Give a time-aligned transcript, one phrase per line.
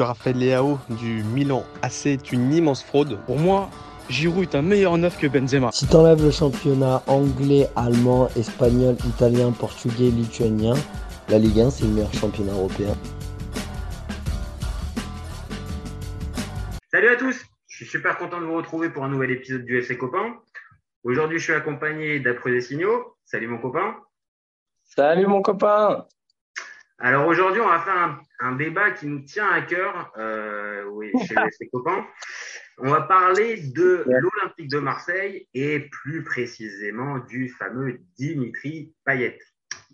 [0.00, 3.18] Raphaël Leao du Milan AC est une immense fraude.
[3.26, 3.68] Pour moi,
[4.08, 5.72] Giroud est un meilleur neuf que Benzema.
[5.72, 10.74] Si t'enlèves le championnat anglais, allemand, espagnol, italien, portugais, lituanien,
[11.28, 12.94] la Ligue 1 c'est le meilleur championnat européen.
[16.92, 19.78] Salut à tous, je suis super content de vous retrouver pour un nouvel épisode du
[19.78, 20.36] FC Copain.
[21.02, 23.16] Aujourd'hui, je suis accompagné d'Après des Signaux.
[23.24, 23.96] Salut mon copain.
[24.84, 26.06] Salut mon copain.
[27.00, 31.12] Alors aujourd'hui, on va faire un, un, débat qui nous tient à cœur euh, oui,
[31.26, 32.04] chez ses copains.
[32.78, 39.38] On va parler de l'Olympique de Marseille et plus précisément du fameux Dimitri Payet.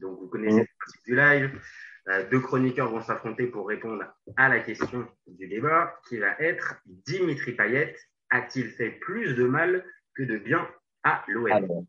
[0.00, 1.60] Donc vous connaissez le principe du live.
[2.08, 4.04] Euh, deux chroniqueurs vont s'affronter pour répondre
[4.36, 7.96] à la question du débat qui va être Dimitri Payet
[8.30, 10.66] a-t-il fait plus de mal que de bien
[11.02, 11.86] à l'OM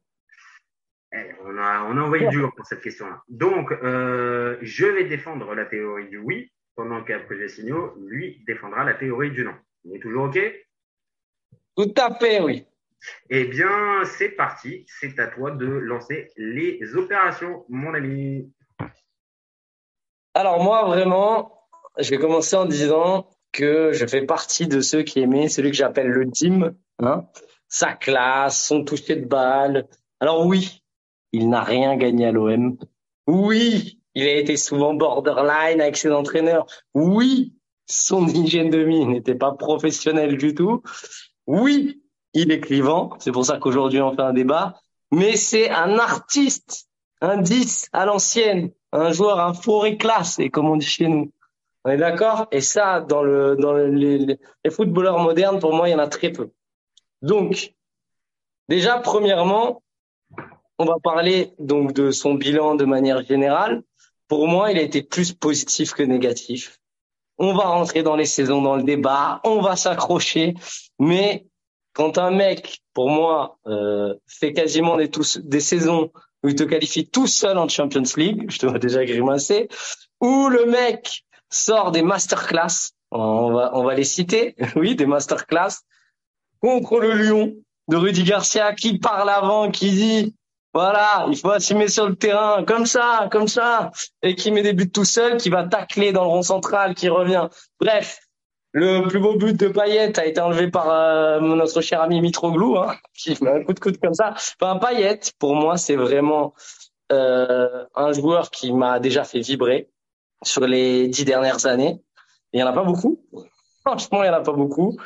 [1.15, 3.21] eh, on, a, on a envoyé dur pour cette question-là.
[3.29, 8.93] Donc, euh, je vais défendre la théorie du oui, pendant qu'après signaux, lui défendra la
[8.93, 9.55] théorie du non.
[9.85, 10.39] On est toujours OK?
[11.77, 12.65] Tout à fait, oui.
[13.29, 14.85] Eh bien, c'est parti.
[14.87, 18.51] C'est à toi de lancer les opérations, mon ami.
[20.33, 25.21] Alors, moi, vraiment, je vais commencer en disant que je fais partie de ceux qui
[25.21, 26.75] aimaient celui que j'appelle le team.
[26.99, 27.25] Hein
[27.67, 29.87] sa classe, son toucher de balle.
[30.19, 30.83] Alors oui,
[31.35, 32.77] il n'a rien gagné à l'OM.
[33.27, 36.65] Oui, il a été souvent borderline avec ses entraîneurs.
[36.93, 37.53] Oui,
[37.87, 40.81] son hygiène de vie n'était pas professionnelle du tout.
[41.45, 42.01] Oui,
[42.33, 43.11] il est clivant.
[43.19, 44.75] C'est pour ça qu'aujourd'hui on fait un débat.
[45.11, 46.87] Mais c'est un artiste,
[47.19, 51.31] un 10 à l'ancienne, un joueur, un forêt classe, et comme on dit chez nous.
[51.83, 52.47] On est d'accord?
[52.51, 54.17] Et ça, dans le dans les,
[54.63, 56.51] les footballeurs modernes, pour moi, il y en a très peu.
[57.21, 57.75] Donc,
[58.69, 59.83] déjà, premièrement,
[60.77, 63.83] on va parler donc de son bilan de manière générale.
[64.27, 66.79] Pour moi, il a été plus positif que négatif.
[67.37, 70.53] On va rentrer dans les saisons, dans le débat, on va s'accrocher.
[70.99, 71.45] Mais
[71.93, 76.11] quand un mec, pour moi, euh, fait quasiment des, tous, des saisons
[76.43, 79.67] où il te qualifie tout seul en Champions League, je te vois déjà grimacer,
[80.21, 85.81] où le mec sort des masterclass, on va, on va les citer, oui, des masterclass,
[86.61, 87.55] contre le Lyon
[87.87, 90.35] de Rudy Garcia qui parle avant, qui dit
[90.75, 93.91] voilà, il faut assumer sur le terrain, comme ça, comme ça,
[94.21, 97.07] et qui met des buts tout seul, qui va tacler dans le rond central, qui
[97.07, 97.47] revient.
[97.79, 98.19] Bref,
[98.73, 102.77] le plus beau but de Payet a été enlevé par euh, notre cher ami Mitroglou,
[102.77, 104.33] hein, qui met un coup de coude comme ça.
[104.59, 106.53] Enfin, Payet, pour moi, c'est vraiment
[107.13, 109.89] euh, un joueur qui m'a déjà fait vibrer
[110.43, 112.01] sur les dix dernières années.
[112.51, 113.23] Il y en a pas beaucoup.
[113.85, 114.97] Franchement, il y en a pas beaucoup.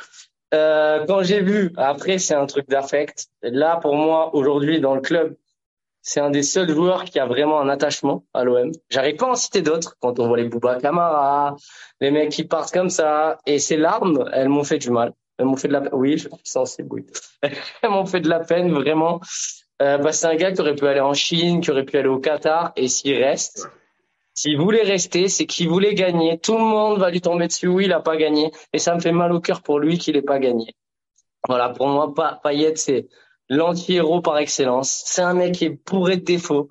[0.52, 3.28] Euh, quand j'ai vu, après c'est un truc d'affect.
[3.42, 5.36] Là, pour moi, aujourd'hui dans le club,
[6.02, 8.72] c'est un des seuls joueurs qui a vraiment un attachement à l'OM.
[8.88, 11.56] J'arrive pas à en citer d'autres quand on voit les Bouba Camara,
[12.00, 13.38] les mecs qui partent comme ça.
[13.46, 15.12] Et ces larmes, elles m'ont fait du mal.
[15.38, 15.90] Elles m'ont fait de la peine.
[15.94, 17.06] Oui, je suis sensible, oui.
[17.42, 19.20] elles m'ont fait de la peine, vraiment.
[19.82, 22.08] Euh, bah, c'est un gars qui aurait pu aller en Chine, qui aurait pu aller
[22.08, 22.72] au Qatar.
[22.76, 23.68] Et s'il reste,
[24.34, 26.38] s'il voulait rester, c'est qu'il voulait gagner.
[26.38, 27.68] Tout le monde va lui tomber dessus.
[27.68, 28.52] Oui, il a pas gagné.
[28.72, 30.74] Et ça me fait mal au cœur pour lui qu'il ait pas gagné.
[31.48, 33.08] Voilà, pour moi, Payet, c'est
[33.50, 35.02] l'anti-héros par excellence.
[35.04, 36.70] C'est un mec qui est bourré de défauts,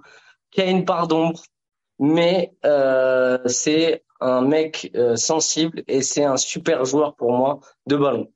[0.50, 1.44] qui a une part d'ombre,
[2.00, 7.96] mais euh, c'est un mec euh, sensible et c'est un super joueur pour moi de
[7.96, 8.32] ballon.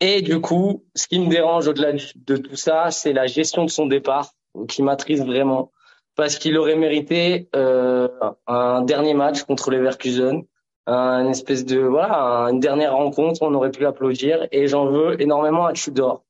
[0.00, 3.70] Et du coup, ce qui me dérange au-delà de tout ça, c'est la gestion de
[3.70, 4.30] son départ
[4.68, 5.72] qui m'attriste vraiment
[6.14, 8.08] parce qu'il aurait mérité euh,
[8.48, 10.42] un dernier match contre les Leverkusen,
[10.86, 15.66] une espèce de voilà, une dernière rencontre, on aurait pu l'applaudir et j'en veux énormément
[15.66, 16.24] à Tudor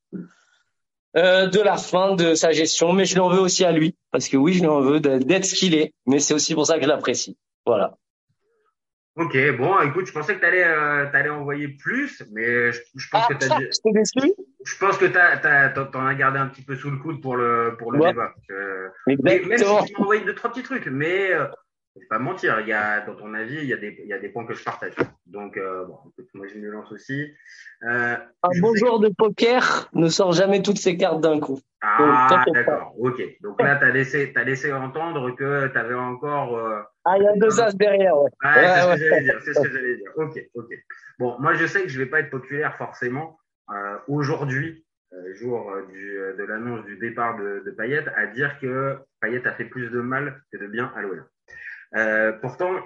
[1.18, 4.28] euh, de la fin de sa gestion, mais je l'en veux aussi à lui, parce
[4.28, 6.84] que oui, je l'en veux d'être ce qu'il est, mais c'est aussi pour ça que
[6.84, 7.36] je l'apprécie.
[7.66, 7.96] Voilà.
[9.16, 13.34] Ok, bon, écoute, je pensais que tu allais, euh, envoyer plus, mais je, pense que
[13.34, 13.58] tu as
[13.92, 14.32] déçu
[14.64, 17.74] Je pense que tu en as gardé un petit peu sous le coude pour le,
[17.76, 18.32] pour le débat.
[19.06, 21.46] mais même si tu m'as envoyé deux, trois petits trucs, mais euh,
[21.96, 24.08] je vais pas mentir, il y a, dans ton avis, il y a des, il
[24.08, 24.94] y a des points que je partage.
[25.26, 25.98] Donc, euh, bon,
[26.34, 27.32] moi, je me lance aussi.
[27.82, 31.60] Euh, un bon joueur de poker ne sort jamais toutes ses cartes d'un coup.
[31.80, 33.22] Ah, d'accord, ok.
[33.40, 36.56] Donc là, tu as laissé, as laissé entendre que tu avais encore.
[36.56, 38.30] Euh, ah, il y a deux as derrière, ouais.
[38.44, 40.10] ouais, c'est ce que j'allais dire, c'est ce que j'allais dire.
[40.16, 40.74] Ok, ok.
[41.18, 43.38] Bon, moi, je sais que je vais pas être populaire forcément
[43.70, 48.98] euh, aujourd'hui, euh, jour du, de l'annonce du départ de, de Payet, à dire que
[49.20, 51.24] Payet a fait plus de mal que de bien à l'OM.
[51.96, 52.82] Euh, pourtant, à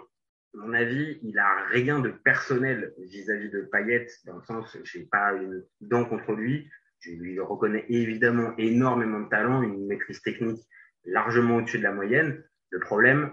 [0.55, 5.05] mon avis, il a rien de personnel vis-à-vis de Payet, dans le sens, je n'ai
[5.07, 6.69] pas une dent contre lui.
[7.01, 10.61] Je lui reconnais évidemment énormément de talent, une maîtrise technique
[11.05, 12.45] largement au-dessus de la moyenne.
[12.71, 13.33] Le problème,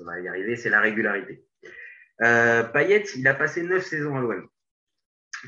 [0.00, 1.44] on va y arriver, c'est la régularité.
[2.22, 4.48] Euh, Payet, il a passé neuf saisons à l'OM.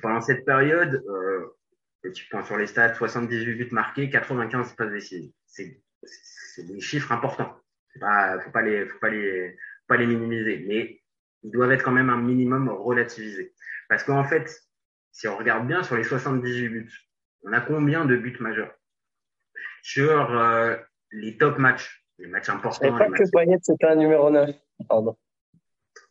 [0.02, 1.46] Pendant cette période, euh,
[2.02, 5.32] petit point sur les stats, 78 buts marqués, 95 passes décisives.
[5.46, 7.56] C'est des chiffres importants.
[7.92, 10.64] C'est pas, faut pas les, faut pas les, faut pas les minimiser.
[10.66, 11.00] Mais
[11.42, 13.54] ils doivent être quand même un minimum relativisés.
[13.88, 14.62] Parce qu'en fait,
[15.12, 16.92] si on regarde bien sur les 78 buts,
[17.44, 18.74] on a combien de buts majeurs?
[19.82, 20.76] Sur euh,
[21.12, 22.92] les top matchs, les matchs importants.
[22.92, 24.50] Je pas que Payet c'était un numéro 9.
[24.88, 25.16] Pardon.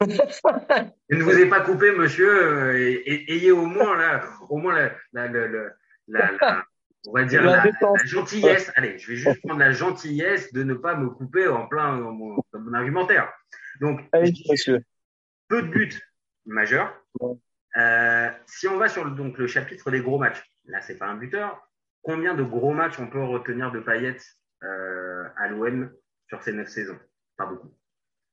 [0.02, 0.06] Je
[1.16, 2.30] ne vous ai pas coupé, monsieur.
[2.30, 5.70] Euh, et, ayez au moins là, au moins la, la, la,
[6.08, 6.66] la
[7.08, 7.64] on va dire la,
[8.06, 8.72] gentillesse.
[8.76, 12.12] Allez, je vais juste prendre la gentillesse de ne pas me couper en plein dans
[12.12, 13.32] mon, dans mon argumentaire.
[13.80, 14.82] Donc, Allez, monsieur.
[15.48, 16.02] peu de buts
[16.46, 16.94] majeurs.
[17.78, 21.08] Euh, si on va sur le, donc, le chapitre des gros matchs, là, c'est pas
[21.08, 21.66] un buteur.
[22.02, 24.18] Combien de gros matchs on peut retenir de Payet
[24.64, 25.92] euh, à l'OM
[26.28, 27.00] sur ces neuf saisons?
[27.38, 27.74] Pas beaucoup.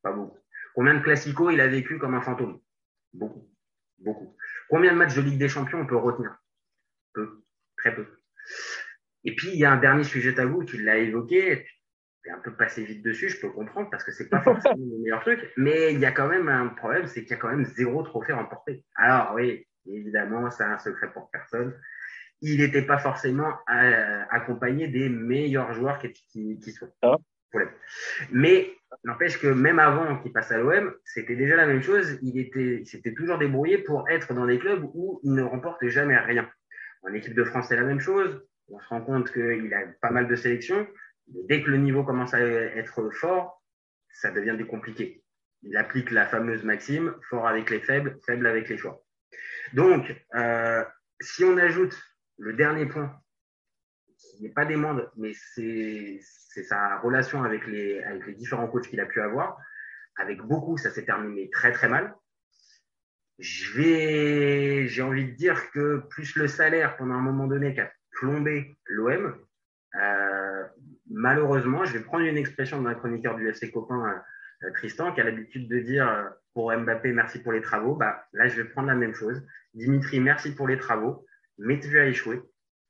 [0.02, 0.38] Pas beaucoup.
[0.74, 2.60] Combien de classicos il a vécu comme un fantôme?
[3.12, 3.48] Beaucoup.
[3.98, 4.36] Beaucoup.
[4.68, 6.36] Combien de matchs de Ligue des Champions on peut retenir?
[7.12, 7.44] Peu.
[7.76, 8.06] Très peu.
[9.24, 11.66] Et puis, il y a un dernier sujet vous, tu l'as évoqué,
[12.22, 14.76] tu es un peu passé vite dessus, je peux comprendre, parce que c'est pas forcément
[14.76, 17.36] le meilleur truc, mais il y a quand même un problème, c'est qu'il y a
[17.38, 18.84] quand même zéro trophée remporté.
[18.96, 21.74] Alors oui, évidemment, c'est un secret pour personne.
[22.40, 26.92] Il n'était pas forcément euh, accompagné des meilleurs joueurs qui, qui, qui sont.
[27.02, 27.16] Ah.
[28.30, 28.72] Mais
[29.04, 32.18] n'empêche que même avant qu'il passe à l'OM, c'était déjà la même chose.
[32.22, 36.18] Il était, s'était toujours débrouillé pour être dans des clubs où il ne remporte jamais
[36.18, 36.48] rien.
[37.02, 38.44] En équipe de France, c'est la même chose.
[38.68, 40.86] On se rend compte qu'il a pas mal de sélections.
[41.32, 43.62] Mais dès que le niveau commence à être fort,
[44.10, 45.22] ça devient compliqué.
[45.62, 49.02] Il applique la fameuse maxime fort avec les faibles, faible avec les forts.
[49.72, 50.84] Donc, euh,
[51.20, 51.98] si on ajoute
[52.38, 53.18] le dernier point,
[54.18, 56.20] qui n'est pas des moindres, mais c'est
[56.62, 58.02] sa relation avec les,
[58.36, 59.58] différents coachs qu'il a pu avoir.
[60.16, 62.14] Avec beaucoup, ça s'est terminé très très mal.
[63.38, 67.74] J'ai envie de dire que plus le salaire pendant un moment donné
[68.14, 69.36] plombé l'OM,
[69.96, 70.64] euh,
[71.10, 74.22] malheureusement, je vais prendre une expression d'un chroniqueur du FC copain
[74.62, 77.94] euh, Tristan qui a l'habitude de dire euh, pour Mbappé merci pour les travaux.
[77.94, 79.42] Bah là, je vais prendre la même chose.
[79.74, 81.26] Dimitri, merci pour les travaux,
[81.58, 82.40] mais tu as échoué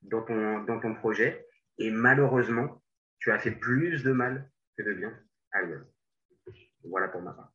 [0.02, 1.46] dans ton dans ton projet
[1.78, 2.82] et malheureusement,
[3.18, 5.12] tu as fait plus de mal que de bien
[5.52, 5.84] à l'OM.
[6.84, 7.52] Voilà pour ma part.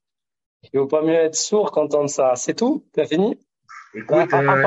[0.73, 2.35] Il vaut pas mieux être sourd qu'entendre ça.
[2.35, 2.85] C'est tout?
[2.93, 3.37] T'as fini?
[3.93, 4.63] Écoute, euh,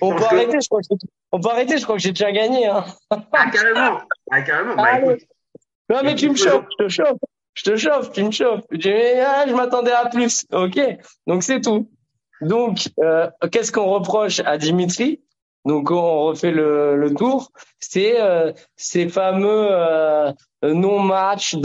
[0.00, 0.94] on, peut arrêter, je crois que
[1.30, 2.66] on peut arrêter, je crois que j'ai déjà gagné.
[2.66, 2.84] Hein.
[3.10, 4.00] Ah, carrément.
[4.30, 4.76] Ah, carrément.
[4.76, 5.20] Bah, écoute,
[5.90, 7.18] non, mais tu me chauffes, je te chauffe.
[7.54, 8.62] Je te chauffe, tu me chauffes.
[8.70, 10.46] Je, ah, je m'attendais à plus.
[10.52, 10.78] OK.
[11.26, 11.90] Donc, c'est tout.
[12.40, 15.20] Donc, euh, qu'est-ce qu'on reproche à Dimitri?
[15.64, 17.50] Donc, on refait le, le tour.
[17.80, 20.32] C'est euh, ces fameux euh,
[20.62, 21.56] non-matchs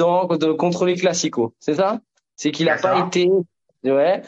[0.58, 1.52] contre les classicos.
[1.60, 2.00] C'est ça?
[2.36, 3.30] C'est qu'il n'a pas été...
[3.84, 4.24] Ouais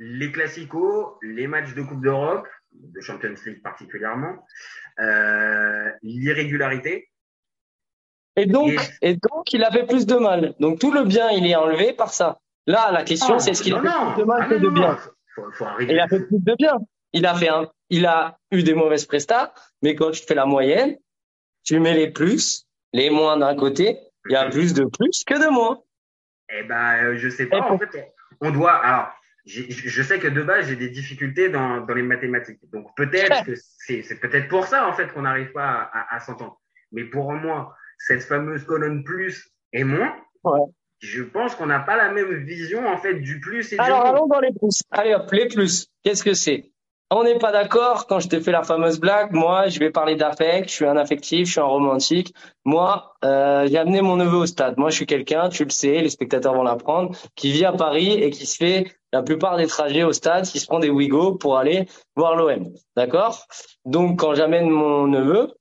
[0.00, 4.46] les classicos, les matchs de Coupe d'Europe, de Champions League particulièrement,
[4.98, 7.10] euh, l'irrégularité.
[8.36, 9.14] Et donc, et...
[9.16, 10.54] donc, il avait plus de mal.
[10.58, 12.40] Donc, tout le bien, il est enlevé par ça.
[12.66, 14.98] Là, la question, c'est est-ce qu'il a fait plus de mal ah, que de bien
[15.80, 16.78] Il a fait plus de bien.
[17.12, 19.52] Il a fait un, il a eu des mauvaises prestats,
[19.82, 20.96] mais quand tu fais la moyenne,
[21.64, 25.34] tu mets les plus, les moins d'un côté, il y a plus de plus que
[25.34, 25.82] de moins.
[26.48, 27.60] Eh ben, euh, je sais pas.
[27.60, 28.72] En fait, on doit.
[28.72, 29.12] Alors,
[29.46, 32.60] je sais que de base, j'ai des difficultés dans, dans les mathématiques.
[32.72, 36.60] Donc peut-être que c'est peut-être pour ça en fait qu'on n'arrive pas à, à, s'entendre.
[36.92, 40.60] Mais pour moi, cette fameuse colonne plus et moins, ouais.
[41.00, 44.06] je pense qu'on n'a pas la même vision en fait du plus et du Alors
[44.06, 44.82] allons dans les plus.
[44.90, 45.88] Allez hop, les plus.
[46.02, 46.70] Qu'est-ce que c'est?
[47.12, 49.32] On n'est pas d'accord quand je te fais la fameuse blague.
[49.32, 50.68] Moi, je vais parler d'affect.
[50.68, 52.32] Je suis un affectif, je suis un romantique.
[52.64, 54.78] Moi, euh, j'ai amené mon neveu au stade.
[54.78, 58.12] Moi, je suis quelqu'un, tu le sais, les spectateurs vont l'apprendre, qui vit à Paris
[58.12, 61.34] et qui se fait la plupart des trajets au stade, qui se prend des Wigo
[61.34, 61.86] pour aller
[62.16, 62.72] voir l'OM.
[62.96, 63.46] D'accord?
[63.84, 65.52] Donc, quand j'amène mon neveu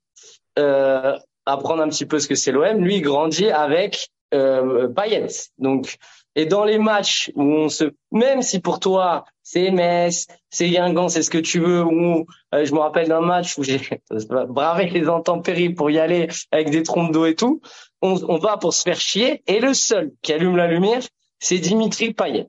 [0.58, 5.28] euh, apprendre un petit peu ce que c'est l'OM, lui, il grandit avec euh, Payet.
[5.58, 5.98] Donc,
[6.36, 11.10] et dans les matchs où on se, même si pour toi c'est Metz, c'est Guingamp,
[11.10, 13.82] c'est ce que tu veux, ou euh, je me rappelle d'un match où j'ai
[14.48, 17.62] bravé les intempéries pour y aller avec des trompes d'eau et tout,
[18.02, 21.02] on, on, va pour se faire chier et le seul qui allume la lumière,
[21.40, 22.48] c'est Dimitri Payet.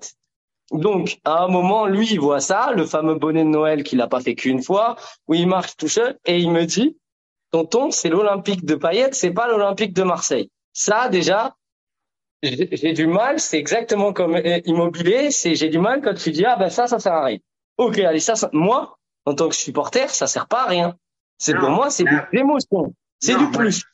[0.70, 4.06] Donc à un moment, lui il voit ça, le fameux bonnet de Noël qu'il a
[4.06, 4.96] pas fait qu'une fois,
[5.26, 6.96] où il marche tout seul et il me dit,
[7.50, 10.50] tonton, c'est l'Olympique de Payet, c'est pas l'Olympique de Marseille.
[10.72, 11.54] Ça déjà,
[12.42, 16.56] j'ai du mal, c'est exactement comme immobilier, c'est j'ai du mal quand tu dis ah
[16.56, 17.38] ben ça ça sert à rien.
[17.76, 18.96] Ok, allez ça, moi
[19.26, 20.96] en tant que supporter ça sert pas à rien.
[21.38, 23.84] C'est pour moi c'est de l'émotion, c'est du plus.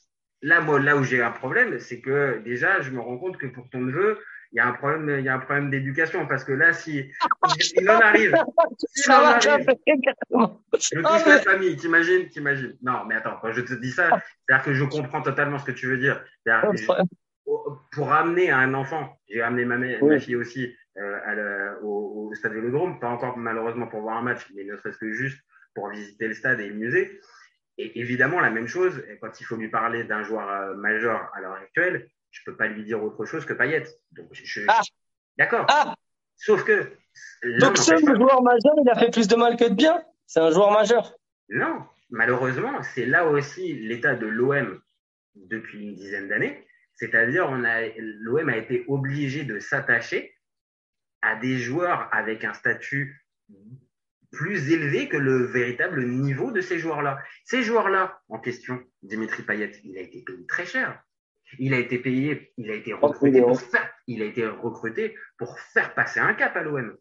[0.42, 3.46] là moi là où j'ai un problème, c'est que déjà je me rends compte que
[3.46, 4.18] pour ton neveu
[4.52, 7.10] il y a un problème, il y a un problème d'éducation parce que là, si
[7.74, 8.34] il en arrive,
[9.08, 9.66] en arrive,
[10.74, 12.76] je touche la famille, t'imagines, t'imagines.
[12.82, 14.08] Non, mais attends, quand je te dis ça,
[14.46, 16.24] c'est-à-dire que je comprends totalement ce que tu veux dire.
[17.92, 22.52] Pour amener un enfant, j'ai amené ma, ma fille aussi euh, à au, au, stade
[22.52, 25.38] Vélodrome, pas encore malheureusement pour voir un match, mais ne serait-ce que juste
[25.74, 27.20] pour visiter le stade et le musée.
[27.78, 31.40] Et évidemment, la même chose, quand il faut lui parler d'un joueur euh, majeur à
[31.40, 33.84] l'heure actuelle, je peux pas lui dire autre chose que Payet.
[34.12, 34.80] Donc, je, ah.
[35.38, 35.66] D'accord.
[35.68, 35.94] Ah.
[36.36, 36.92] Sauf que.
[37.60, 40.50] Donc, ce joueur majeur, il a fait plus de mal que de bien C'est un
[40.50, 41.14] joueur majeur
[41.48, 41.84] Non.
[42.10, 44.80] Malheureusement, c'est là aussi l'état de l'OM
[45.34, 46.66] depuis une dizaine d'années.
[46.94, 50.34] C'est-à-dire, on a, l'OM a été obligé de s'attacher
[51.22, 53.26] à des joueurs avec un statut
[54.30, 57.18] plus élevé que le véritable niveau de ces joueurs-là.
[57.44, 61.02] Ces joueurs-là, en question, Dimitri Payet, il a été payé très cher.
[61.58, 65.58] Il a été payé, il a été recruté pour faire, il a été recruté pour
[65.58, 66.96] faire passer un cap à l'OM.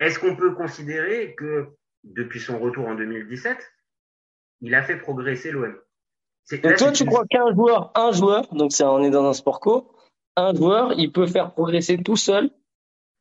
[0.00, 1.68] Est-ce qu'on peut considérer que
[2.04, 3.58] depuis son retour en 2017,
[4.62, 5.76] il a fait progresser l'OM
[6.50, 9.92] Et toi, tu crois qu'un joueur, un joueur, donc on est dans un sport co,
[10.36, 12.50] un joueur, il peut faire progresser tout seul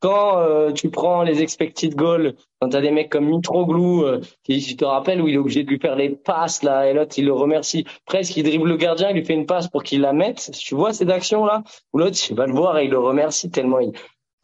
[0.02, 4.20] quand euh, tu prends les expected goals, quand tu as des mecs comme Mitroglou, euh,
[4.44, 7.14] tu te rappelles, où il est obligé de lui faire les passes, là, et l'autre,
[7.18, 7.86] il le remercie.
[8.06, 10.52] Presque, il dribble le gardien, il lui fait une passe pour qu'il la mette.
[10.60, 13.80] Tu vois cette action-là Où l'autre, il va le voir et il le remercie tellement
[13.80, 13.94] il...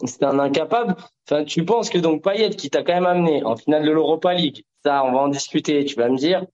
[0.06, 0.96] C'est un incapable.
[1.28, 4.32] Enfin, tu penses que donc Payet, qui t'a quand même amené en finale de l'Europa
[4.36, 5.84] League, ça, on va en discuter.
[5.86, 6.46] Tu vas me dire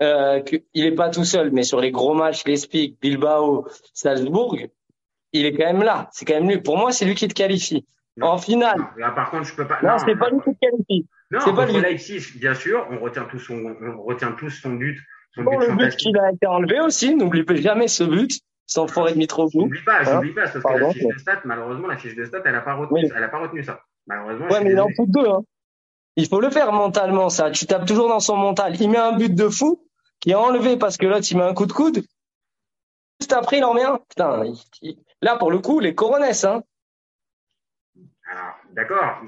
[0.00, 4.56] euh, qu'il est pas tout seul, mais sur les gros matchs, les Spic, Bilbao, Salzbourg,
[5.32, 6.08] il est quand même là.
[6.12, 6.58] C'est quand même lui.
[6.58, 7.84] Pour moi, c'est lui qui te qualifie
[8.20, 8.78] en finale.
[8.96, 9.78] là, par contre, je peux pas.
[9.82, 11.08] Non, c'est pas lui qui qualifie.
[11.30, 11.80] Non, c'est pas lui.
[11.80, 14.98] Leipzig, bien sûr, on retient tous son, on retient tous son but.
[15.34, 18.40] Son bon, but le but qu'il a été enlevé aussi, n'oublie jamais ce but.
[18.66, 19.64] Sans forêt de Mitroglou.
[19.64, 22.24] J'oublie pas, j'oublie pas, sauf Pardon, que la fiche de stats, malheureusement, la fiche de
[22.24, 23.12] stats, elle a pas retenu, oui.
[23.14, 23.82] elle a pas retenu ça.
[24.06, 24.46] Malheureusement.
[24.46, 25.42] Ouais, mais il en fout deux, hein.
[26.16, 27.50] Il faut le faire mentalement, ça.
[27.50, 28.80] Tu tapes toujours dans son mental.
[28.80, 29.84] Il met un but de fou,
[30.20, 32.04] qui est enlevé parce que l'autre, il met un coup de coude.
[33.20, 33.98] Juste après, il en met un.
[34.08, 34.44] Putain,
[34.80, 34.96] il...
[35.20, 36.62] là, pour le coup, les coronets, hein.
[38.30, 39.22] Alors, d'accord,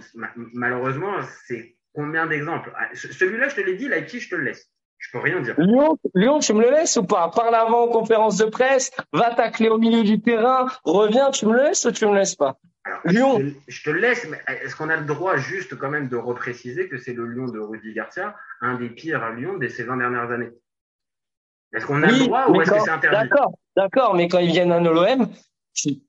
[0.54, 2.72] malheureusement, c'est combien d'exemples?
[2.76, 4.70] Ah, Celui-là, je te l'ai dit, Leipzig, je te le laisse.
[4.98, 5.54] Je peux rien dire.
[5.58, 7.30] Lyon, Lyon, tu me le laisses ou pas?
[7.30, 11.52] Parle avant en conférence de presse, va tacler au milieu du terrain, reviens, tu me
[11.52, 12.56] le laisses ou tu me laisses pas?
[12.84, 13.38] Alors, Lyon.
[13.38, 16.08] Je te, je te, le laisse, mais est-ce qu'on a le droit juste quand même
[16.08, 19.84] de repréciser que c'est le Lyon de Rudy Garcia, un des pires Lyon de ces
[19.84, 20.50] 20 dernières années?
[21.74, 23.28] Est-ce qu'on a oui, le droit ou est-ce que c'est interdit?
[23.28, 25.28] D'accord, d'accord, mais quand ils viennent à l'OM,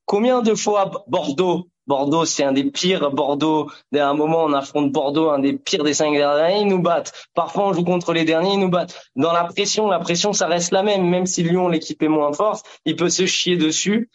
[0.06, 3.12] combien de fois Bordeaux Bordeaux, c'est un des pires.
[3.12, 6.82] Bordeaux, à un moment, on affronte Bordeaux, un des pires des cinq années, ils nous
[6.82, 7.14] battent.
[7.34, 9.10] Parfois, on joue contre les derniers, ils nous battent.
[9.16, 11.10] Dans la pression, la pression, ça reste la même.
[11.10, 14.10] Même si Lyon, l'équipe est moins forte, il peut se chier dessus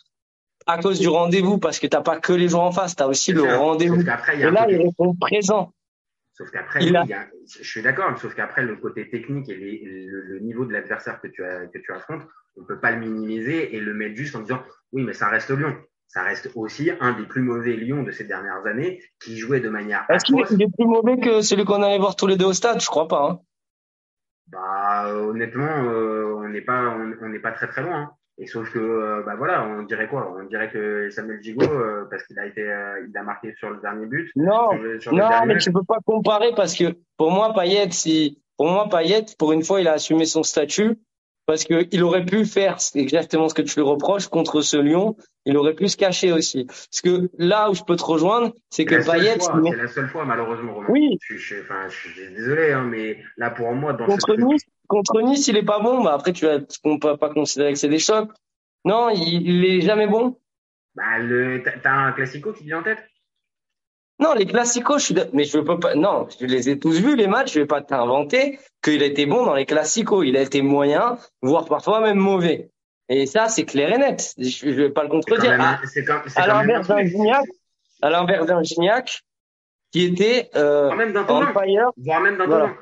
[0.67, 3.09] à cause du rendez-vous, parce que t'as pas que les joueurs en face, tu as
[3.09, 4.01] aussi le rendez-vous.
[4.01, 5.73] Et là, il répond présent.
[6.35, 7.05] Sauf qu'après, il a...
[7.05, 11.21] je suis d'accord, sauf qu'après, le côté technique et les, le, le, niveau de l'adversaire
[11.21, 12.23] que tu, as, que tu affrontes,
[12.57, 14.63] on peut pas le minimiser et le mettre juste en disant,
[14.93, 15.77] oui, mais ça reste Lyon
[16.13, 19.71] ça reste aussi un des plus mauvais Lyon de ces dernières années qui jouait de
[19.71, 20.05] manière.
[20.11, 22.83] Est-ce qu'il est, plus mauvais que celui qu'on allait voir tous les deux au stade?
[22.83, 23.31] Je crois pas.
[23.31, 23.41] Hein.
[24.49, 27.97] Bah honnêtement, euh, on n'est pas on n'est pas très très loin.
[27.97, 28.11] Hein.
[28.37, 30.37] Et sauf que euh, bah voilà, on dirait quoi?
[30.39, 33.81] On dirait que Samuel Gigot euh, parce qu'il a été il a marqué sur le
[33.81, 34.31] dernier but.
[34.37, 38.43] Non, sur, sur non, mais tu peux pas comparer parce que pour moi Payet si
[38.59, 40.99] pour moi Payet pour une fois il a assumé son statut
[41.47, 45.17] parce qu'il aurait pu faire exactement ce que tu lui reproches contre ce Lyon.
[45.45, 46.67] Il aurait pu se cacher aussi.
[46.67, 49.39] Parce que là où je peux te rejoindre, c'est que Payet.
[49.41, 50.75] C'est la seule fois, malheureusement.
[50.75, 50.87] Romain.
[50.89, 51.19] Oui.
[51.21, 55.21] Je, je, enfin, je, suis désolé, hein, mais là pour moi, dans contre Nice, contre
[55.23, 56.05] Nice, il est pas bon.
[56.05, 58.31] Bah après, tu vas, on peut pas considérer que c'est des chocs.
[58.85, 60.39] Non, il, il est jamais bon.
[60.95, 62.99] Bah, le, t'as un classico qui vient en tête?
[64.23, 65.97] Non, les classicos, je suis mais je peux pas.
[65.97, 67.55] Non, je les ai tous vus les matchs.
[67.55, 70.25] Je vais pas t'inventer qu'il a été bon dans les classicos.
[70.25, 72.71] Il a été moyen, voire parfois même mauvais.
[73.09, 74.35] Et ça, c'est clair et net.
[74.39, 75.61] Je, je vais pas le contredire.
[75.61, 77.45] À, l'inverse d'un Gignac,
[78.01, 79.23] à l'inverse d'un Gignac,
[79.91, 82.75] qui était euh, voire même d'un voire même d'un voilà.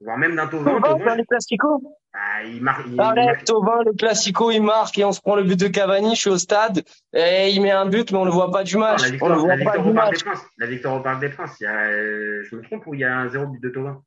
[0.00, 0.46] Voire même d'un
[1.16, 1.80] les classicos.
[2.14, 2.86] Ah, il marque.
[2.86, 6.14] Il, Arrête, le classico, il marque et on se prend le but de Cavani.
[6.14, 8.76] Je suis au stade et il met un but, mais on le voit pas du
[8.76, 9.04] match.
[9.04, 10.18] Victoire, on le voit pas du match.
[10.58, 11.56] La victoire au Parc des Princes.
[11.60, 13.68] Il y a, euh, je me trompe ou il y a un zéro but de
[13.68, 14.02] Tauvin.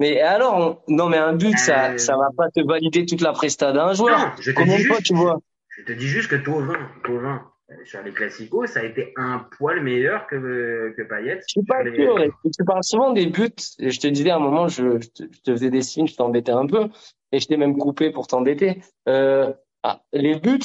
[0.00, 0.94] Mais alors, on...
[0.94, 1.58] non, mais un but, euh...
[1.58, 4.18] ça, ça va pas te valider toute la presta d'un joueur.
[4.18, 5.38] Non, je te dis juste, tu vois?
[5.68, 7.42] Je te dis juste que Tauvin, Tauvin,
[7.84, 11.40] sur les classicos, ça a été un poil meilleur que, que Payet.
[11.40, 11.94] Je suis pas les...
[11.94, 12.16] sûr.
[12.44, 13.50] Tu parles souvent des buts.
[13.78, 16.06] Et je te disais à un moment, je, je, te, je te faisais des signes,
[16.06, 16.88] je t'embêtais un peu.
[17.32, 18.80] Et je t'ai même coupé pour t'embêter.
[19.08, 20.60] Euh, ah, les buts,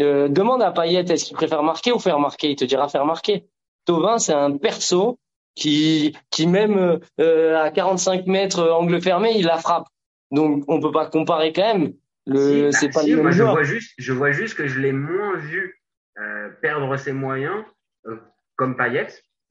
[0.00, 2.50] euh, demande à Payet est-ce qu'il préfère marquer ou faire marquer?
[2.50, 3.46] Il te dira faire marquer.
[3.84, 5.18] Tovin, c'est un perso
[5.54, 9.86] qui, qui même euh, à 45 mètres angle fermé, il la frappe.
[10.30, 11.92] Donc on peut pas comparer quand même.
[12.26, 14.54] Le, si, c'est bah, pas si, le même moi, je vois juste, je vois juste
[14.56, 15.81] que je l'ai moins vu
[16.18, 17.64] euh, perdre ses moyens
[18.06, 18.16] euh,
[18.56, 19.08] comme Payet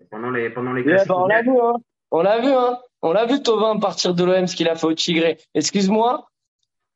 [0.10, 1.08] pendant les pendant les classiques.
[1.08, 1.74] bah, on l'a vu, hein.
[2.12, 2.78] On l'a vu, hein.
[3.02, 5.38] On l'a vu, Tovin, partir de l'OM, ce qu'il a fait au Tigré.
[5.56, 6.28] Excuse-moi.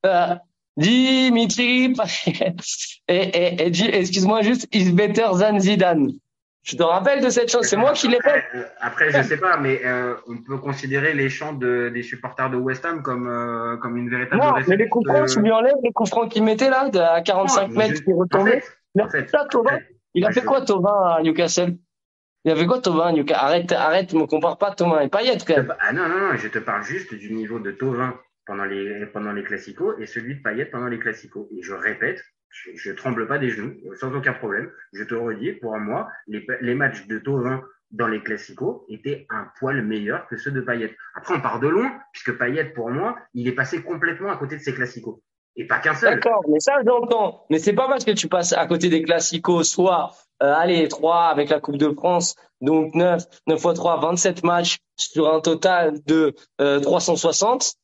[0.05, 0.35] Euh,
[0.77, 2.55] Dimitri Payet.
[3.07, 6.11] Et, et, excuse-moi juste, is better than Zidane.
[6.65, 7.67] Je te rappelle de cette chose.
[7.67, 8.43] C'est moi qui l'ai fait.
[8.81, 12.57] Après, je sais pas, mais euh, on peut considérer les chants de, des supporters de
[12.57, 15.75] West Ham comme euh, comme une véritable Non, mais les coups francs, tu lui enlèves
[15.83, 18.61] les coups francs qu'il mettait là, à 45 non, mètres, qui en retombait.
[18.61, 19.47] fait, Il a fait ça.
[20.13, 21.77] Il a quoi, Tovin, à Newcastle?
[22.45, 23.45] Il a fait quoi, Tovin, à Newcastle?
[23.45, 25.75] Arrête, arrête, me compare pas Tovin et Payet, quand même.
[25.81, 29.33] Ah non, non, non, je te parle juste du niveau de Tovin pendant les, pendant
[29.33, 31.47] les classicos et celui de Payet pendant les classicos.
[31.57, 34.71] Et je répète, je, je tremble pas des genoux, sans aucun problème.
[34.93, 37.61] Je te redis, pour moi, les, les matchs de Tovin
[37.91, 40.95] dans les classicos étaient un poil meilleurs que ceux de Payet.
[41.15, 44.55] Après, on part de loin, puisque Payet, pour moi, il est passé complètement à côté
[44.55, 45.21] de ses classicos.
[45.57, 46.15] Et pas qu'un seul.
[46.15, 47.45] D'accord, mais ça j'entends.
[47.49, 50.11] Mais c'est pas parce que tu passes à côté des classicos, soit
[50.43, 54.77] euh, allez 3 avec la Coupe de France, donc 9, 9 fois 3, 27 matchs
[54.97, 57.75] sur un total de euh, 360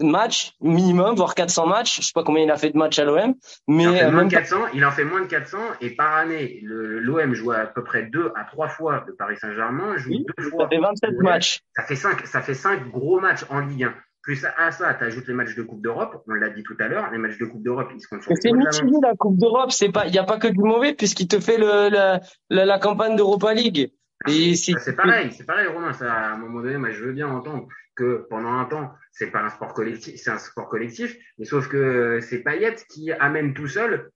[0.00, 2.00] matchs minimum, voire 400 matchs.
[2.00, 3.34] Je sais pas combien il a fait de matchs à l'OM,
[3.66, 5.58] mais Il en, fait euh, moins de pas- 400, il en fait moins de 400
[5.82, 9.96] et par année, l'OM joue à peu près deux à trois fois le Paris Saint-Germain,
[9.98, 10.68] joue Oui, deux ça fois.
[10.68, 11.16] fait 27 Ouais.
[11.24, 11.60] matchs.
[11.76, 13.94] Ça fait cinq, ça fait cinq gros matchs en Ligue 1.
[14.28, 16.22] Plus à ça, tu ajoutes les matchs de Coupe d'Europe.
[16.28, 18.32] On l'a dit tout à l'heure, les matchs de Coupe d'Europe, ils se comptent sur
[18.38, 21.28] c'est mitigé la Coupe d'Europe, c'est pas, il y a pas que du mauvais puisqu'il
[21.28, 22.20] te fait le la,
[22.50, 23.90] la, la campagne d'Europa League.
[24.28, 25.94] Et Ça, C'est pareil, c'est pareil, Romain.
[25.94, 27.68] Ça, à un moment donné, moi, je veux bien entendre
[27.98, 31.68] que pendant un temps, c'est pas un sport collectif, c'est un sport collectif, mais sauf
[31.68, 34.10] que c'est Payet qui amène tout seul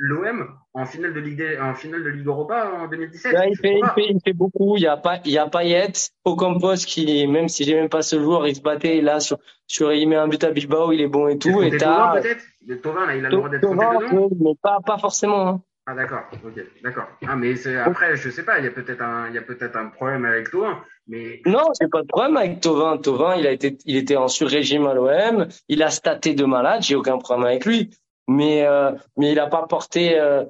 [0.00, 3.32] l'OM en finale de Ligue, en finale de Ligue Europa en 2017.
[3.32, 4.76] Là, il fait, il fait, il fait beaucoup.
[4.76, 5.92] Il y a pas, il y a Payet,
[6.24, 10.08] Ocampos qui, même si j'aime pas ce joueur, il se battait là sur, sur, il
[10.08, 11.62] met un but à Bilbao, il est bon et tout.
[11.62, 12.44] Et t'as, peut-être?
[12.66, 15.48] Le Thauvin, là, il a le droit d'être oui, mais pas, pas forcément.
[15.48, 15.62] hein.
[15.90, 17.08] Ah d'accord, ok, d'accord.
[17.26, 19.74] Ah mais après, je sais pas, il y a peut-être un, il y a peut-être
[19.74, 22.98] un problème avec toi, mais Non, j'ai pas de problème avec Tovin.
[22.98, 25.48] Tovin, il a été, il était en sur-régime à l'OM.
[25.68, 26.82] Il a staté de malade.
[26.82, 27.88] J'ai aucun problème avec lui.
[28.28, 30.44] Mais, euh, mais il a pas porté, euh,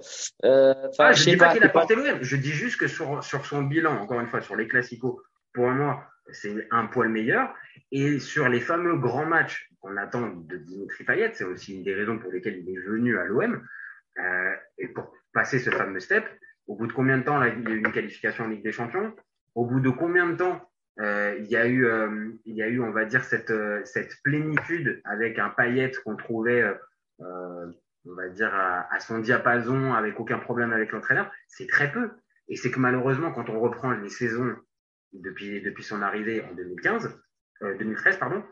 [0.44, 1.54] euh, ah, je dis pas pas.
[1.54, 2.18] qu'il a pas- porté l'OM.
[2.20, 5.20] Je dis juste que sur sur son bilan, encore une fois, sur les classicos,
[5.54, 7.54] pour moi, c'est un poil meilleur.
[7.92, 11.94] Et sur les fameux grands matchs qu'on attend de Dimitri Payet, c'est aussi une des
[11.94, 13.62] raisons pour lesquelles il est venu à l'OM.
[14.18, 16.24] Euh, et pour passer ce fameux step,
[16.66, 18.72] au bout de combien de temps il y a eu une qualification en Ligue des
[18.72, 19.14] Champions?
[19.54, 20.60] Au bout de combien de temps
[21.00, 23.52] euh, il y a eu, euh, il y a eu, on va dire cette
[23.84, 26.64] cette plénitude avec un Payet qu'on trouvait,
[27.20, 31.30] on va dire à, son diapason, avec aucun problème avec l'entraîneur?
[31.46, 32.10] C'est très peu.
[32.48, 34.56] Et c'est que malheureusement, quand on reprend les saisons
[35.12, 37.20] depuis depuis son arrivée en 2015,
[37.62, 38.44] euh, 2013 pardon.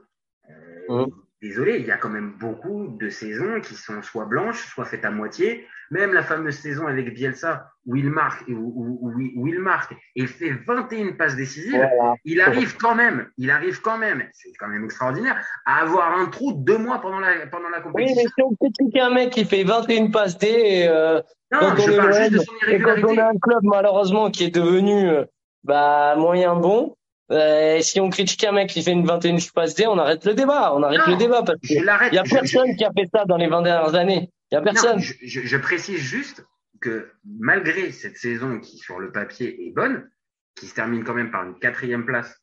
[0.89, 1.11] Mhm.
[1.43, 5.05] Désolé, il y a quand même beaucoup de saisons qui sont soit blanches, soit faites
[5.05, 5.67] à moitié.
[5.91, 10.27] Même la fameuse saison avec Bielsa où il marque, où, où, où il- marque et
[10.27, 12.15] fait 21 passes décisives, Voilà.
[12.25, 16.27] il arrive quand même, il arrive quand même, c'est quand même extraordinaire, à avoir un
[16.27, 18.23] trou de deux mois pendant la, pendant la Oui, compétition.
[18.25, 21.21] mais si on critique un mec qui fait 21 passes D, et, euh,
[21.53, 23.61] non, quand on est parle juste de l'OM, son et quand on a un club
[23.63, 25.25] malheureusement qui est devenu euh,
[25.65, 26.97] bah, moyen bon,
[27.31, 30.35] euh, si on critique un mec qui fait une 21 passes D, on arrête le
[30.35, 30.75] débat.
[30.75, 32.13] On arrête Non, le débat parce Je qu'il l'arrête.
[32.13, 34.31] y a Je- je- personne qui a fait ça dans les 20 dernières années.
[34.51, 34.99] Il y a personne.
[35.01, 36.45] je, je- je précise juste
[36.81, 40.09] que malgré cette saison qui, sur le papier, est bonne,
[40.55, 42.37] qui se termine quand même par une quatrième place,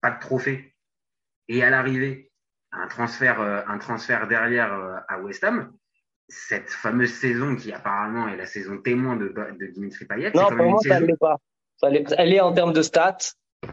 [0.00, 0.74] pas de trophée,
[1.48, 2.30] et à l'arrivée,
[2.72, 5.72] un transfert, euh, un transfert derrière euh, à West Ham,
[6.28, 10.66] cette fameuse saison qui apparemment est la saison témoin de, de Dimitri Payet, Non, pour
[10.66, 11.36] moi, ça ne l'est pas.
[11.82, 13.16] Elle est en termes de stats.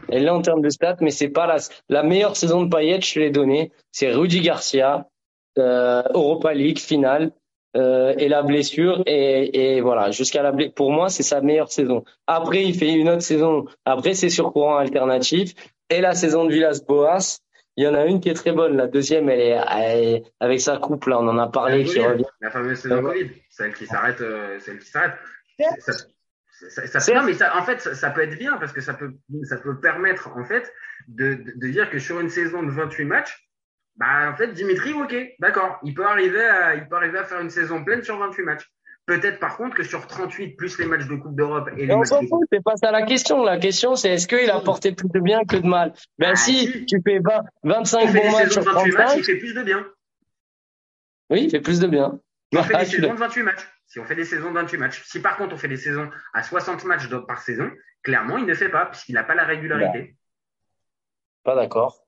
[0.08, 1.56] Elle est en termes de stats, mais c'est pas la,
[1.88, 3.72] la meilleure saison de Payet, je te l'ai donnée.
[3.92, 5.06] C'est Rudy Garcia,
[5.58, 7.30] euh, Europa League finale,
[7.76, 9.02] euh, et la blessure.
[9.06, 10.74] Et, et voilà, jusqu'à la blessure.
[10.74, 12.04] Pour moi, c'est sa meilleure saison.
[12.26, 13.66] Après, il fait une autre saison.
[13.84, 15.54] Après, c'est sur courant alternatif.
[15.90, 17.38] Et la saison de Villas-Boas,
[17.76, 18.76] il y en a une qui est très bonne.
[18.76, 22.00] La deuxième, elle est, elle est- avec sa coupe, là, on en a parlé, qui
[22.00, 22.24] revient.
[22.40, 23.02] La fameuse saison.
[23.02, 25.12] Covid, celle qui s'arrête, euh, celle qui s'arrête.
[26.68, 29.58] Ça, mais ça, en fait, ça, ça peut être bien parce que ça peut, ça
[29.58, 30.72] peut permettre, en fait,
[31.08, 33.46] de, de, de dire que sur une saison de 28 matchs,
[33.96, 37.40] bah, en fait, Dimitri, ok, d'accord, il peut arriver à, il peut arriver à faire
[37.40, 38.70] une saison pleine sur 28 matchs.
[39.06, 41.94] Peut-être, par contre, que sur 38 plus les matchs de Coupe d'Europe et les Mais
[41.94, 43.44] on matchs s'en fout, c'est pas ça la question.
[43.44, 45.92] La question, c'est est-ce qu'il a apporté plus de bien que de mal?
[46.18, 46.86] Ben Ah, si, si.
[46.86, 49.36] tu fais 20, 25 il fait bons matchs sur de 28 matchs, 35, il fait
[49.36, 49.86] plus de bien.
[51.30, 52.18] oui, il fait plus de bien.
[52.54, 53.68] on fait des saisons de 28 matchs.
[53.86, 55.02] Si on fait des saisons de 28 matchs.
[55.04, 57.70] Si par contre on fait des saisons à 60 matchs par saison,
[58.02, 60.16] clairement, il ne fait pas, puisqu'il n'a pas la régularité.
[61.44, 62.02] Pas d'accord.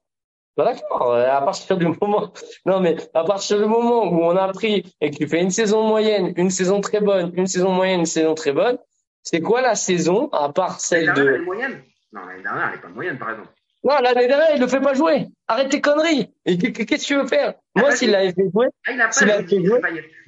[0.57, 1.12] Pas d'accord.
[1.14, 2.33] Euh, À partir du moment,
[2.67, 5.51] non mais à partir du moment où on a pris et que tu fais une
[5.51, 8.77] saison moyenne, une saison très bonne, une saison moyenne, une saison très bonne,
[9.23, 11.83] c'est quoi la saison à part celle elle de est moyenne.
[12.12, 13.51] Non, l'année dernière, elle n'est pas moyenne, par exemple.
[13.85, 15.27] Non, l'année dernière, il le fait pas jouer.
[15.47, 16.33] Arrête tes conneries.
[16.45, 16.71] Qu'est-ce
[17.03, 17.55] que tu veux faire?
[17.57, 17.99] Ah, Moi, vas-y.
[17.99, 19.81] s'il l'avait fait jouer, Ah, il n'a pas S'il joué, fait jouer.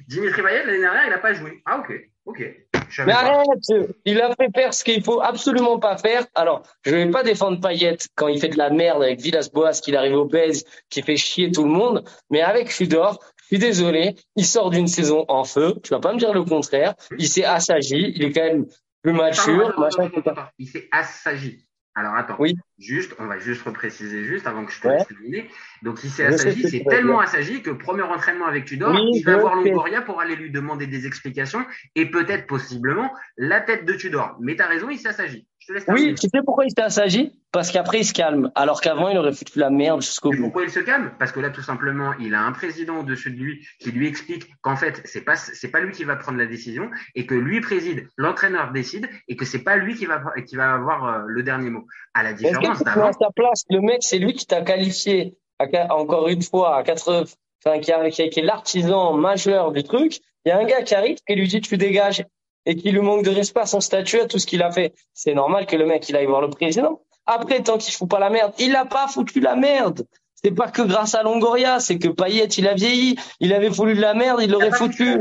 [0.07, 1.61] Dimitri Payet, l'année dernière, il n'a pas joué.
[1.65, 1.93] Ah, ok.
[2.25, 2.43] Ok.
[3.05, 3.47] Mais arrête.
[4.05, 6.25] Il a fait faire ce qu'il faut absolument pas faire.
[6.35, 9.95] Alors, je vais pas défendre Payet quand il fait de la merde avec Villas-Boas, qu'il
[9.95, 12.03] arrive au Bez, qui fait chier tout le monde.
[12.29, 15.75] Mais avec Fudor, je suis désolé, il sort d'une saison en feu.
[15.83, 16.95] Tu vas pas me dire le contraire.
[17.17, 18.13] Il s'est assagi.
[18.15, 18.65] Il est quand même
[19.01, 19.79] plus mature.
[19.79, 20.09] machin.
[20.59, 21.65] Il s'est assagi.
[21.93, 22.55] Alors attends, Oui.
[22.79, 24.97] juste, on va juste repréciser juste avant que je te Ouais.
[24.97, 25.49] laisse terminer.
[25.81, 28.91] Donc il s'est Je sais assagi, c'est tu tellement assagi que premier entraînement avec Tudor,
[28.93, 29.55] Oui, il va voir.
[29.55, 34.37] Longoria pour aller lui demander des explications et peut-être possiblement la tête de Tudor.
[34.39, 35.09] Mais t'as raison, il s'est
[35.87, 38.51] Oui, tu sais pourquoi il s'est assagi Parce qu'après, il se calme.
[38.55, 40.41] Alors qu'avant, il aurait foutu la merde jusqu'au bout.
[40.43, 41.11] pourquoi il se calme?
[41.19, 44.47] Parce que là, tout simplement, il a un président au-dessus de lui qui lui explique
[44.61, 47.61] qu'en fait, c'est pas c'est pas lui qui va prendre la décision et que lui
[47.61, 51.43] préside, l'entraîneur décide et que c'est pas lui qui va qui va avoir euh, le
[51.43, 51.85] dernier mot.
[52.13, 53.63] À la différence d'avant, sa place?
[53.69, 57.23] Le mec, c'est lui qui t'a qualifié, à encore une fois, à 80,
[57.63, 60.19] enfin, qui, a- qui, a- qui est l'artisan majeur du truc.
[60.45, 62.23] Il y a un gars qui arrive et lui dit tu dégages
[62.65, 64.93] et qui lui manque de respect à son statut, à tout ce qu'il a fait.
[65.13, 67.01] C'est normal que le mec, il aille voir le président.
[67.25, 70.05] Après, tant qu'il fout pas la merde, il a pas foutu la merde.
[70.43, 73.15] C'est pas que grâce à Longoria, c'est que Payet, il a vieilli.
[73.39, 75.19] Il avait voulu de la merde, il l'aurait foutu.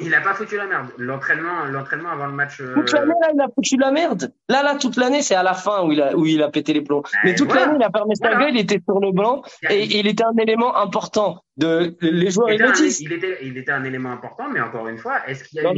[0.00, 0.86] Il a pas foutu la merde.
[0.96, 2.58] L'entraînement, l'entraînement avant le match.
[2.58, 4.32] euh, Toute l'année, là, il a foutu la merde.
[4.48, 6.72] Là, là, toute l'année, c'est à la fin où il a, où il a pété
[6.72, 7.02] les plombs.
[7.22, 7.66] Mais toute voilà.
[7.66, 8.46] l'année, il a fermé sa Voilà.
[8.46, 12.48] gueule, il était sur le blanc et il était un élément important de les joueurs
[12.48, 15.18] il ils était, un, il, était, il était un élément important, mais encore une fois,
[15.28, 15.74] est-ce qu'il y a Dans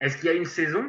[0.00, 0.88] Est-ce qu'il y a une saison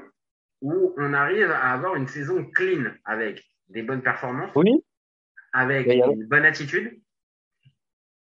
[0.61, 4.83] où on arrive à avoir une saison clean avec des bonnes performances, Oui.
[5.53, 6.99] avec une bonne attitude?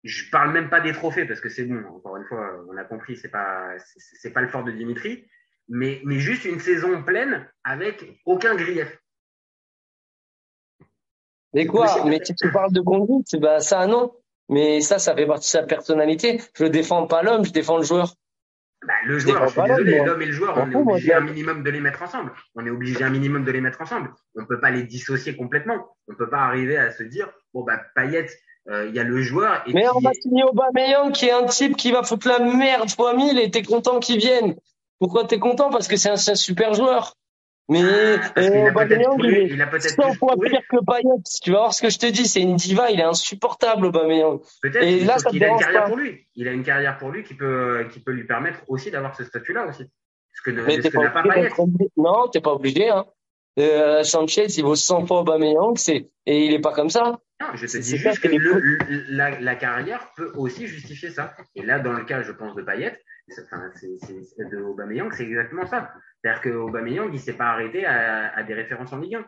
[0.04, 1.84] Je parle même pas des trophées parce que c'est bon.
[1.88, 5.28] Encore une fois, on a compris, c'est pas c'est pas le fort de Dimitri,
[5.68, 9.00] mais mais juste une saison pleine avec aucun grief.
[11.54, 12.06] Mais quoi.
[12.06, 14.14] Mais si tu parles de conduite, bah ça non.
[14.48, 16.40] Mais ça, ça fait partie de sa personnalité.
[16.56, 18.14] Je défends pas l'homme, je défends le joueur.
[18.88, 21.14] Bah, le joueur, défends je suis l'homme, désolé, l'homme et le joueur, on est obligé
[21.14, 22.32] un minimum de les mettre ensemble.
[22.56, 24.12] On est obligé un minimum de les mettre ensemble.
[24.36, 25.96] On peut pas les dissocier complètement.
[26.08, 28.28] On peut pas arriver à se dire, bon, bah, Payet,
[28.70, 31.46] euh, il y a le joueur et Mais on va signer Aubameyang qui est un
[31.46, 34.56] type qui va foutre la merde fois mille et t'es content qu'il vienne.
[35.00, 35.70] Pourquoi t'es content?
[35.70, 37.14] Parce que c'est un, c'est un super joueur.
[37.68, 38.18] Mais euh,
[38.70, 41.10] Aubameyang, il est il a peut-être 100 plus fois pire que Payet.
[41.44, 44.40] Tu vas voir ce que je te dis, c'est une diva, il est insupportable Aubameyang.
[44.82, 45.88] Et là, ça qu'il a une carrière pas.
[45.90, 46.28] pour lui.
[46.36, 49.24] Il a une carrière pour lui qui peut, qui peut lui permettre aussi d'avoir ce
[49.24, 49.84] statut-là aussi.
[50.34, 51.12] Ce que, ne- Mais t'es pas.
[51.98, 52.90] Non, t'es pas obligé.
[52.90, 53.06] Hein.
[53.58, 57.20] Euh, Sanchez, il vaut 100 fois Aubameyang, c'est et il est pas comme ça.
[57.42, 58.78] Non, je te C'est- dis c'est juste ça, que c'est le, le-
[59.10, 61.34] la, la carrière peut aussi justifier ça.
[61.56, 63.00] Et là, dans le cas, je pense, de Payet,
[63.32, 63.72] enfin,
[64.38, 65.92] de Aubameyang, c'est exactement ça.
[66.22, 69.26] C'est-à-dire que Aubameyang, il s'est pas arrêté à, des références en Ligue 1.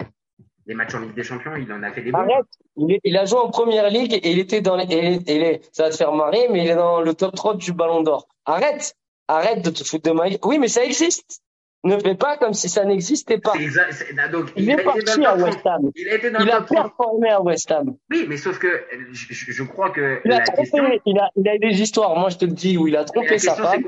[0.67, 2.27] Des matchs en Ligue des Champions, il en a fait des bons.
[2.75, 5.95] Il, a joué en première ligue et il était dans les, il ça va te
[5.95, 8.27] faire marrer, mais il est dans le top 3 du Ballon d'Or.
[8.45, 8.95] Arrête.
[9.29, 10.25] Arrête de te foutre de ma.
[10.43, 11.41] Oui, mais ça existe.
[11.84, 13.54] Ne fais pas comme si ça n'existait pas.
[13.54, 15.42] Ah, donc, Il est parti à top 30.
[15.42, 15.92] West Ham.
[15.96, 16.78] Il a été dans Il a top 30.
[16.84, 17.96] performé à West Ham.
[18.10, 20.62] Oui, mais sauf que je, crois que Il a trompé.
[20.62, 22.16] question, Il a, il a des histoires.
[22.18, 23.84] Moi, je te le dis, où il a trompé sa femme.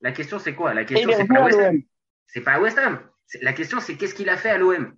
[0.00, 0.72] La question, c'est quoi?
[0.74, 1.80] La question, est c'est pas à West Ham.
[2.26, 2.98] C'est pas à West Ham.
[3.40, 4.94] La question, c'est qu'est-ce qu'il a fait à l'OM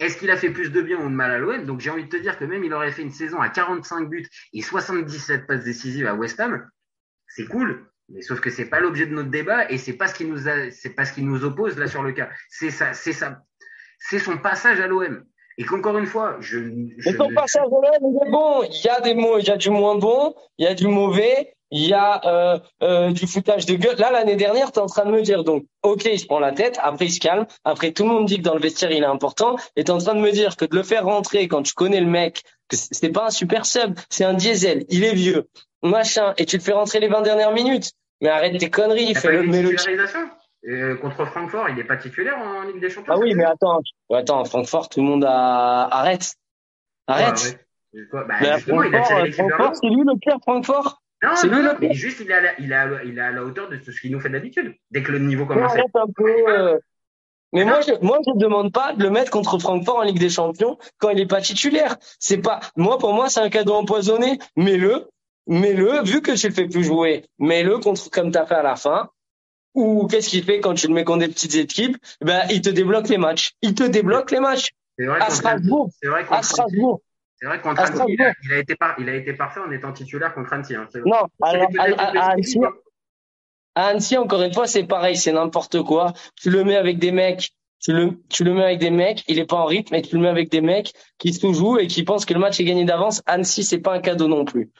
[0.00, 2.04] Est-ce qu'il a fait plus de bien ou de mal à l'OM Donc j'ai envie
[2.04, 5.46] de te dire que même il aurait fait une saison à 45 buts et 77
[5.46, 6.68] passes décisives à West Ham,
[7.28, 7.86] c'est cool.
[8.10, 10.48] Mais sauf que c'est pas l'objet de notre débat et c'est pas ce qui nous
[10.48, 12.28] a, c'est pas ce qui nous oppose là sur le cas.
[12.48, 13.42] C'est ça, c'est ça,
[13.98, 15.24] c'est son passage à l'OM.
[15.60, 16.58] Et qu'encore une fois, je,
[16.98, 18.62] je Mais ne- passage à l'OM, il est bon.
[18.62, 20.86] Il y a des mots, il y a du moins bon, il y a du
[20.86, 23.96] mauvais, il y a euh, euh, du foutage de gueule.
[23.98, 26.38] Là, l'année dernière, tu es en train de me dire, donc, ok, il se prend
[26.38, 28.90] la tête, après il se calme, après tout le monde dit que dans le vestiaire,
[28.90, 31.04] il est important, et tu es en train de me dire que de le faire
[31.04, 34.84] rentrer quand tu connais le mec, que c'est pas un super sub, c'est un diesel,
[34.88, 35.48] il est vieux,
[35.82, 37.92] machin, et tu le fais rentrer les 20 dernières minutes.
[38.20, 40.28] Mais arrête tes conneries, fais-le, titularisation.
[40.68, 43.12] Euh, contre Francfort, il n'est pas titulaire en Ligue des Champions.
[43.14, 45.84] Ah oui, mais attends, ouais, attends, Francfort, tout le monde a...
[45.90, 46.34] Arrête.
[47.06, 47.58] Arrête.
[47.94, 48.06] Ouais, ouais.
[48.10, 51.00] Quoi Bah, Mais Francfort, euh, le Francfort, c'est lui le pire Francfort.
[51.22, 51.96] Non, C'est non, lui non, le mais pire.
[51.96, 54.00] juste il est, à la, il, est à, il est à la hauteur de ce
[54.00, 54.74] qu'il nous fait d'habitude.
[54.90, 56.28] Dès que le niveau Mais commence à arrête un peu.
[56.48, 56.78] euh.
[57.52, 60.28] Mais moi, je, moi, je demande pas de le mettre contre Francfort en Ligue des
[60.28, 61.96] Champions quand il est pas titulaire.
[62.18, 64.38] C'est pas, moi, pour moi, c'est un cadeau empoisonné.
[64.56, 65.08] Mets-le.
[65.48, 68.76] Mets-le, vu que tu le fais plus jouer, mets-le contre comme t'as fait à la
[68.76, 69.10] fin.
[69.74, 71.96] Ou qu'est-ce qu'il fait quand tu le mets contre des petites équipes?
[72.20, 73.52] Ben, il te débloque les matchs.
[73.62, 74.70] Il te débloque les matchs.
[74.98, 75.90] C'est vrai À Strasbourg.
[76.02, 77.00] C'est vrai À Strasbourg.
[77.40, 78.34] C'est vrai contre Annecy, il a, Strasbourg.
[78.44, 80.74] il a été par- il a été parfait en étant titulaire contre Annecy.
[80.74, 80.88] hein.
[81.04, 82.58] Non, alors, Annecy,
[83.76, 86.12] à Annecy, encore une fois, c'est pareil, c'est n'importe quoi.
[86.34, 89.38] Tu le mets avec des mecs, tu le, tu le mets avec des mecs, il
[89.38, 91.86] est pas en rythme, et tu le mets avec des mecs qui se jouent et
[91.86, 93.22] qui pensent que le match est gagné d'avance.
[93.26, 94.70] Annecy, c'est pas un cadeau non plus.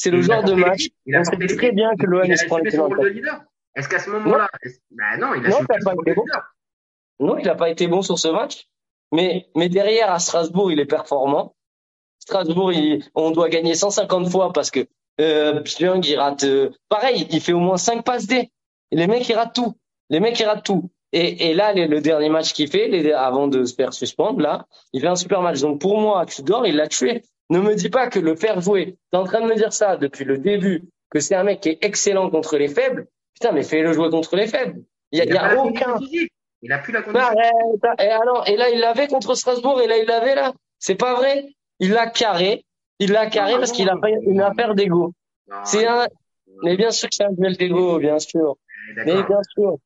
[0.00, 0.88] C'est le genre de match.
[1.12, 3.40] On sait très bien que l'OM se prend son rôle de leader.
[3.74, 6.24] Est-ce qu'à ce moment-là, est-ce- bah non, il a Non, pas été bon.
[7.20, 8.68] Non, il n'a pas été bon sur ce match.
[9.12, 11.56] Mais, mais derrière, à Strasbourg, il est performant.
[12.20, 14.86] Strasbourg, il, on doit gagner 150 fois parce que
[15.20, 15.62] euh,
[16.04, 16.44] il rate.
[16.44, 18.50] euh, pareil, il fait au moins 5 passes D.
[18.92, 19.74] Les mecs, ils ratent tout.
[20.10, 20.90] Les mecs, ils ratent tout.
[21.12, 24.40] Et, et là, les- le dernier match qu'il fait, les, avant de se faire suspendre,
[24.40, 25.60] là, il fait un super match.
[25.60, 27.22] Donc pour moi, Tudor, il l'a tué.
[27.50, 28.96] Ne me dis pas que le faire jouer.
[29.10, 31.70] T'es en train de me dire ça depuis le début, que c'est un mec qui
[31.70, 33.06] est excellent contre les faibles.
[33.34, 34.82] Putain, mais fais-le jouer contre les faibles.
[35.12, 35.98] Il y a, Il y a aucun.
[36.60, 37.26] Il a plus la condition.
[37.26, 38.00] Arrête.
[38.00, 40.52] Et alors, et là, il l'avait contre Strasbourg, et là, il l'avait là.
[40.78, 41.46] C'est pas vrai.
[41.78, 42.64] Il l'a carré.
[42.98, 45.12] Il l'a carré Non, parce qu'il a pas une affaire d'ego.
[45.64, 46.06] C'est un,
[46.62, 48.56] mais bien sûr que c'est un duel d'ego, bien sûr.
[48.96, 49.76] Mais bien sûr.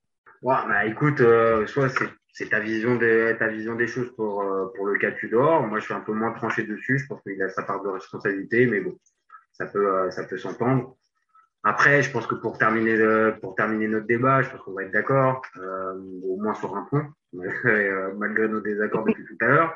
[0.42, 4.42] Ouais, bah écoute, euh, soit c'est c'est ta vision des ta vision des choses pour
[4.42, 5.66] euh, pour le cas Tudor.
[5.66, 6.98] Moi, je suis un peu moins tranché dessus.
[6.98, 8.96] Je pense qu'il a sa part de responsabilité, mais bon,
[9.52, 10.96] ça peut euh, ça peut s'entendre.
[11.64, 14.82] Après, je pense que pour terminer le- pour terminer notre débat, je pense qu'on va
[14.84, 19.46] être d'accord, euh, au moins sur un point, malgré, euh, nos désaccords depuis tout à
[19.48, 19.74] l'heure.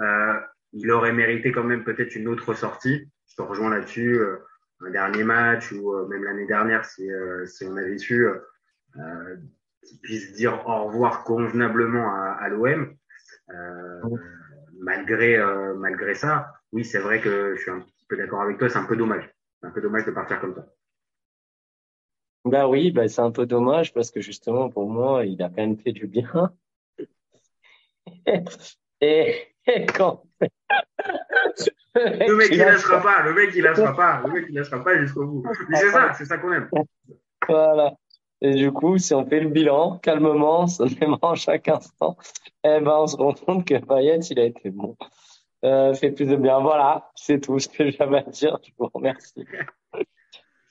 [0.00, 0.34] Euh,
[0.74, 3.10] il aurait mérité quand même peut-être une autre sortie.
[3.28, 4.14] Je te rejoins là-dessus.
[4.18, 4.36] euh,
[4.80, 8.26] un dernier match ou euh, même l'année dernière, si euh, si on avait su.
[9.86, 12.96] Qui puisse dire au revoir convenablement à, à l'OM.
[13.50, 14.00] Euh,
[14.80, 18.58] malgré euh, malgré ça, oui, c'est vrai que je suis un petit peu d'accord avec
[18.58, 18.68] toi.
[18.68, 19.30] C'est un peu dommage.
[19.60, 20.66] C'est un peu dommage de partir comme ça.
[22.44, 25.56] Bah oui, bah c'est un peu dommage parce que justement, pour moi, il a quand
[25.62, 26.52] même fait du bien.
[29.00, 30.22] Et, et quand.
[31.94, 33.22] Le mec, il lâchera pas.
[33.22, 34.22] Le mec, il lâchera pas.
[34.26, 35.44] Le mec, il lâchera pas jusqu'au bout.
[35.68, 36.68] Mais c'est ça, c'est ça qu'on aime.
[37.46, 37.92] Voilà.
[38.44, 42.18] Et du coup, si on fait le bilan calmement, sonnément, chaque instant,
[42.62, 44.98] eh ben, on se rend compte que Payet, il a été bon.
[45.64, 46.60] Euh, fait plus de bien.
[46.60, 48.58] Voilà, c'est tout ce que j'avais à dire.
[48.62, 49.46] Je vous remercie.
[49.94, 50.02] Je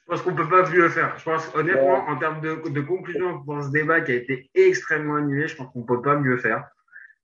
[0.05, 1.17] pense qu'on peut pas mieux faire.
[1.17, 5.15] Je pense honnêtement, en termes de, de conclusion pour ce débat qui a été extrêmement
[5.15, 6.67] annulé, je pense qu'on peut pas mieux faire.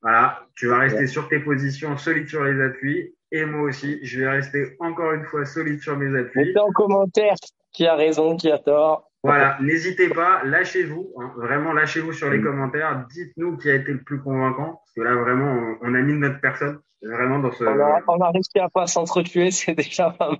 [0.01, 4.21] Voilà, tu vas rester sur tes positions, solide sur les appuis, et moi aussi, je
[4.21, 6.45] vais rester encore une fois solide sur mes appuis.
[6.45, 7.35] Mettez en commentaire
[7.71, 9.08] qui a raison, qui a tort.
[9.23, 12.33] Voilà, n'hésitez pas, lâchez-vous, hein, vraiment lâchez-vous sur Mm.
[12.33, 15.93] les commentaires, dites-nous qui a été le plus convaincant, parce que là vraiment, on, on
[15.93, 17.65] a mis notre personne, vraiment dans ce.
[17.65, 20.39] On a, on a réussi à pas s'entretuer, c'est déjà pas mal.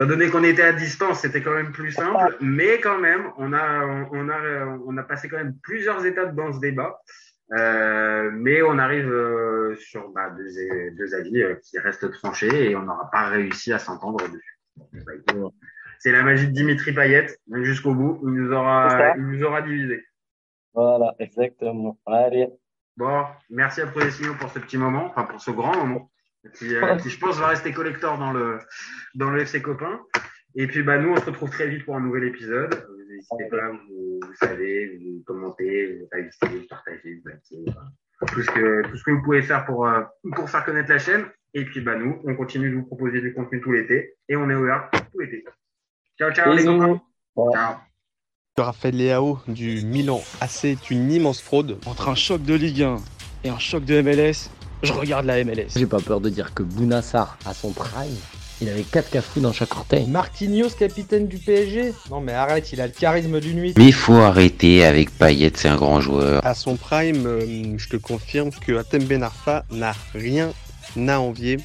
[0.00, 3.52] Étant donné qu'on était à distance, c'était quand même plus simple, mais quand même, on
[3.52, 6.98] a, on, on a, on a passé quand même plusieurs étapes dans ce débat.
[7.52, 12.76] Euh, mais on arrive euh, sur bah, deux, deux avis euh, qui restent tranchés et
[12.76, 14.58] on n'aura pas réussi à s'entendre dessus.
[16.00, 19.62] C'est la magie de Dimitri Payet, même jusqu'au bout, il nous aura, il nous aura
[19.62, 20.04] divisé.
[20.74, 21.98] Voilà, exactement.
[22.06, 22.48] Allez.
[22.96, 26.10] Bon, merci à Prodesino pour ce petit moment, enfin pour ce grand moment,
[26.54, 28.58] qui, euh, qui je pense va rester collector dans le
[29.14, 30.00] dans le FC Copain.
[30.56, 32.74] Et puis bah nous on se retrouve très vite pour un nouvel épisode.
[33.08, 38.42] N'hésitez pas, vous, vous savez, vous commentez, vous réagissez, vous partagez, vous likez, enfin, tout
[38.42, 40.02] ce que tout ce que vous pouvez faire pour euh,
[40.34, 41.24] pour faire connaître la chaîne.
[41.54, 44.50] Et puis bah nous on continue de vous proposer du contenu tout l'été et on
[44.50, 45.44] est ouvert tout l'été.
[46.18, 47.00] Ciao ciao les copains.
[47.36, 47.52] Ouais.
[47.54, 47.74] Ciao.
[48.58, 51.78] Raphaël Leao du Milan AC est une immense fraude.
[51.86, 52.96] Entre un choc de Ligue 1
[53.44, 54.50] et un choc de MLS,
[54.82, 55.68] je regarde la MLS.
[55.76, 58.16] J'ai pas peur de dire que Bounassar, à son prime,
[58.60, 60.08] il avait 4 cafous dans chaque orteil.
[60.08, 63.74] Marquinhos, capitaine du PSG Non mais arrête, il a le charisme d'une nuit.
[63.76, 66.44] Mais il faut arrêter avec Payet, c'est un grand joueur.
[66.44, 70.50] À son prime, euh, je te confirme que Atem Ben Arfa n'a rien
[70.96, 71.58] à envier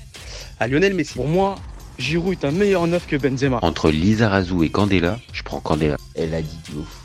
[0.60, 1.16] à Lionel Messi.
[1.16, 1.56] Pour moi,
[1.98, 3.60] Giroud est un meilleur neuf que Benzema.
[3.62, 5.98] Entre Lizarazu et Candela, je prends Candela.
[6.16, 7.04] Elle a dit de ouf.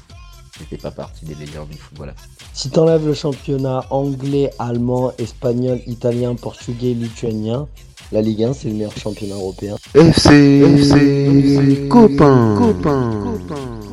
[0.59, 2.15] C'était pas partie des meilleurs du football.
[2.53, 7.69] Si t'enlèves le championnat anglais, allemand, espagnol, italien, portugais, lituanien,
[8.11, 9.77] la Ligue 1 c'est le meilleur championnat européen.
[9.95, 13.88] FC, FC, copain, copain.